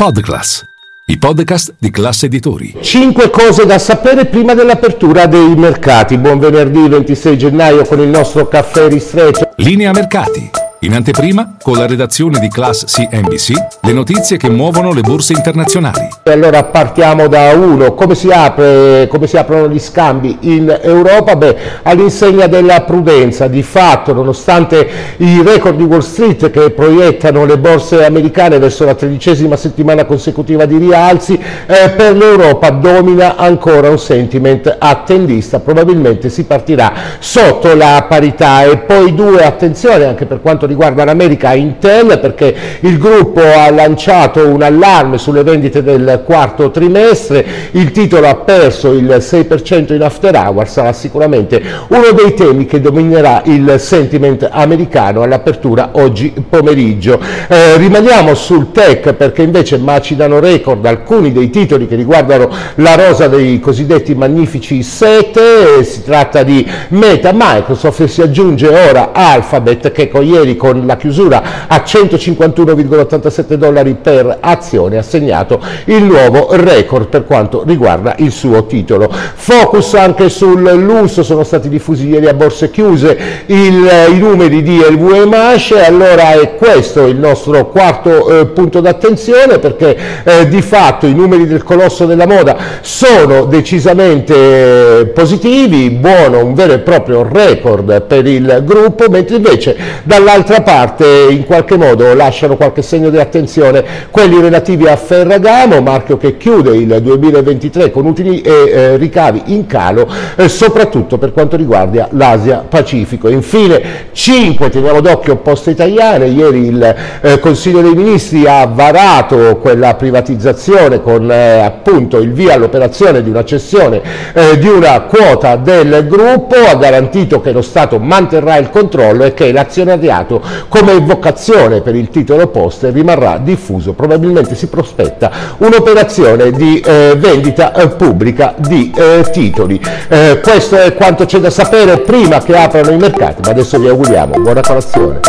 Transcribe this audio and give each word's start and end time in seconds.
Podclass, 0.00 0.64
i 1.08 1.18
podcast 1.18 1.74
di 1.78 1.90
classe 1.90 2.24
editori. 2.24 2.74
Cinque 2.80 3.28
cose 3.28 3.66
da 3.66 3.78
sapere 3.78 4.24
prima 4.24 4.54
dell'apertura 4.54 5.26
dei 5.26 5.54
mercati. 5.54 6.16
Buon 6.16 6.38
venerdì 6.38 6.88
26 6.88 7.36
gennaio 7.36 7.84
con 7.84 8.00
il 8.00 8.08
nostro 8.08 8.48
caffè 8.48 8.88
ristretto. 8.88 9.50
Linea 9.56 9.92
mercati. 9.92 10.59
In 10.82 10.94
anteprima, 10.94 11.56
con 11.62 11.76
la 11.76 11.86
redazione 11.86 12.38
di 12.38 12.48
Class 12.48 12.86
CNBC, 12.86 13.52
le 13.82 13.92
notizie 13.92 14.38
che 14.38 14.48
muovono 14.48 14.94
le 14.94 15.02
borse 15.02 15.34
internazionali. 15.34 16.08
Allora 16.22 16.64
partiamo 16.64 17.26
da 17.26 17.52
uno. 17.52 17.92
Come 17.92 18.14
si, 18.14 18.30
apre, 18.30 19.06
come 19.10 19.26
si 19.26 19.36
aprono 19.36 19.68
gli 19.68 19.78
scambi 19.78 20.38
in 20.40 20.74
Europa? 20.80 21.36
Beh, 21.36 21.56
all'insegna 21.82 22.46
della 22.46 22.80
prudenza. 22.80 23.46
Di 23.46 23.62
fatto, 23.62 24.14
nonostante 24.14 24.88
i 25.18 25.42
record 25.44 25.76
di 25.76 25.82
Wall 25.82 26.00
Street 26.00 26.50
che 26.50 26.70
proiettano 26.70 27.44
le 27.44 27.58
borse 27.58 28.02
americane 28.06 28.58
verso 28.58 28.86
la 28.86 28.94
tredicesima 28.94 29.56
settimana 29.56 30.06
consecutiva 30.06 30.64
di 30.64 30.78
rialzi, 30.78 31.34
eh, 31.34 31.90
per 31.90 32.16
l'Europa 32.16 32.70
domina 32.70 33.36
ancora 33.36 33.90
un 33.90 33.98
sentiment 33.98 34.76
attendista. 34.78 35.60
Probabilmente 35.60 36.30
si 36.30 36.44
partirà 36.44 36.90
sotto 37.18 37.74
la 37.74 38.06
parità. 38.08 38.64
E 38.64 38.78
poi 38.78 39.14
due, 39.14 39.44
attenzione 39.44 40.06
anche 40.06 40.24
per 40.24 40.40
quanto 40.40 40.68
riguarda 40.70 41.04
l'America 41.04 41.52
Intel 41.54 42.18
perché 42.20 42.54
il 42.80 42.96
gruppo 42.98 43.40
ha 43.40 43.70
lanciato 43.70 44.46
un 44.46 44.62
allarme 44.62 45.18
sulle 45.18 45.42
vendite 45.42 45.82
del 45.82 46.22
quarto 46.24 46.70
trimestre, 46.70 47.44
il 47.72 47.90
titolo 47.90 48.28
ha 48.28 48.36
perso 48.36 48.92
il 48.92 49.06
6% 49.06 49.92
in 49.92 50.02
after 50.02 50.34
hours, 50.34 50.72
sarà 50.72 50.92
sicuramente 50.92 51.62
uno 51.88 52.12
dei 52.12 52.34
temi 52.34 52.66
che 52.66 52.80
dominerà 52.80 53.42
il 53.44 53.74
sentiment 53.78 54.48
americano 54.50 55.22
all'apertura 55.22 55.90
oggi 55.92 56.32
pomeriggio. 56.48 57.20
Eh, 57.48 57.76
rimaniamo 57.76 58.34
sul 58.34 58.70
tech 58.72 59.12
perché 59.14 59.42
invece 59.42 59.76
macinano 59.78 60.38
record 60.38 60.84
alcuni 60.86 61.32
dei 61.32 61.50
titoli 61.50 61.86
che 61.86 61.96
riguardano 61.96 62.48
la 62.76 62.94
rosa 62.94 63.26
dei 63.26 63.58
cosiddetti 63.60 64.14
magnifici 64.14 64.82
7, 64.82 65.82
si 65.84 66.04
tratta 66.04 66.42
di 66.42 66.66
Meta, 66.88 67.30
Microsoft 67.34 68.00
e 68.00 68.08
si 68.08 68.22
aggiunge 68.22 68.68
ora 68.68 69.10
Alphabet 69.12 69.90
che 69.92 70.08
con 70.08 70.24
ieri 70.24 70.56
con 70.60 70.84
la 70.84 70.98
chiusura 70.98 71.66
a 71.66 71.82
151,87 71.86 73.54
dollari 73.54 73.94
per 73.94 74.36
azione 74.40 74.98
ha 74.98 75.02
segnato 75.02 75.58
il 75.86 76.04
nuovo 76.04 76.48
record 76.50 77.08
per 77.08 77.24
quanto 77.24 77.62
riguarda 77.66 78.14
il 78.18 78.30
suo 78.30 78.66
titolo. 78.66 79.10
Focus 79.10 79.94
anche 79.94 80.28
sul 80.28 80.60
lusso, 80.60 81.22
sono 81.22 81.44
stati 81.44 81.70
diffusi 81.70 82.08
ieri 82.08 82.26
a 82.26 82.34
borse 82.34 82.70
chiuse 82.70 83.16
il, 83.46 83.88
i 84.10 84.18
numeri 84.18 84.62
di 84.62 84.76
LVMH, 84.76 85.82
allora 85.82 86.32
è 86.32 86.56
questo 86.56 87.06
il 87.06 87.16
nostro 87.16 87.68
quarto 87.68 88.40
eh, 88.40 88.46
punto 88.46 88.80
d'attenzione 88.80 89.58
perché 89.58 89.96
eh, 90.24 90.46
di 90.46 90.60
fatto 90.60 91.06
i 91.06 91.14
numeri 91.14 91.46
del 91.46 91.62
colosso 91.62 92.04
della 92.04 92.26
moda 92.26 92.54
sono 92.82 93.46
decisamente 93.46 95.10
positivi, 95.14 95.88
buono, 95.88 96.44
un 96.44 96.52
vero 96.52 96.74
e 96.74 96.80
proprio 96.80 97.26
record 97.26 98.02
per 98.02 98.26
il 98.26 98.62
gruppo, 98.62 99.08
mentre 99.08 99.36
invece 99.36 99.76
dall'altra 100.02 100.49
dall'altra 100.50 100.62
parte 100.62 101.28
in 101.30 101.44
qualche 101.44 101.76
modo 101.76 102.12
lasciano 102.14 102.56
qualche 102.56 102.82
segno 102.82 103.08
di 103.08 103.18
attenzione 103.18 103.84
quelli 104.10 104.40
relativi 104.40 104.88
a 104.88 104.96
Ferragamo, 104.96 105.80
marchio 105.80 106.16
che 106.16 106.36
chiude 106.36 106.76
il 106.76 107.00
2023 107.00 107.90
con 107.92 108.06
utili 108.06 108.40
e 108.40 108.50
eh, 108.50 108.96
ricavi 108.96 109.42
in 109.46 109.66
calo, 109.66 110.08
eh, 110.34 110.48
soprattutto 110.48 111.18
per 111.18 111.32
quanto 111.32 111.56
riguarda 111.56 112.08
l'Asia 112.12 112.64
Pacifico. 112.68 113.28
Infine 113.28 114.08
5, 114.12 114.68
teniamo 114.70 115.00
d'occhio 115.00 115.36
poste 115.36 115.70
italiane, 115.70 116.26
ieri 116.26 116.66
il 116.66 116.96
eh, 117.20 117.38
Consiglio 117.38 117.80
dei 117.80 117.94
Ministri 117.94 118.46
ha 118.46 118.66
varato 118.66 119.58
quella 119.58 119.94
privatizzazione 119.94 121.00
con 121.00 121.30
eh, 121.30 121.60
appunto 121.60 122.18
il 122.18 122.32
via 122.32 122.54
all'operazione 122.54 123.22
di 123.22 123.30
una 123.30 123.44
cessione 123.44 124.02
eh, 124.32 124.58
di 124.58 124.66
una 124.66 125.02
quota 125.02 125.56
del 125.56 126.06
gruppo, 126.08 126.56
ha 126.56 126.74
garantito 126.74 127.40
che 127.40 127.52
lo 127.52 127.62
Stato 127.62 127.98
manterrà 127.98 128.56
il 128.56 128.70
controllo 128.70 129.24
e 129.24 129.34
che 129.34 129.52
l'azionariato 129.52 130.39
come 130.68 130.98
vocazione 131.00 131.80
per 131.80 131.94
il 131.94 132.08
titolo 132.08 132.48
poster 132.48 132.92
rimarrà 132.92 133.38
diffuso, 133.38 133.92
probabilmente 133.92 134.54
si 134.54 134.66
prospetta 134.68 135.30
un'operazione 135.58 136.50
di 136.50 136.80
eh, 136.80 137.14
vendita 137.16 137.72
eh, 137.74 137.88
pubblica 137.88 138.54
di 138.56 138.92
eh, 138.94 139.24
titoli. 139.30 139.80
Eh, 140.08 140.40
questo 140.42 140.76
è 140.76 140.94
quanto 140.94 141.24
c'è 141.24 141.38
da 141.38 141.50
sapere 141.50 142.00
prima 142.00 142.42
che 142.42 142.56
aprano 142.56 142.90
i 142.90 142.96
mercati, 142.96 143.42
ma 143.42 143.50
adesso 143.50 143.78
vi 143.78 143.88
auguriamo 143.88 144.40
buona 144.40 144.60
colazione. 144.60 145.20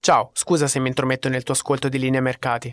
Ciao, 0.00 0.30
scusa 0.34 0.68
se 0.68 0.78
mi 0.78 0.86
intrometto 0.86 1.28
nel 1.28 1.42
tuo 1.42 1.54
ascolto 1.54 1.88
di 1.88 1.98
linea 1.98 2.20
mercati. 2.20 2.72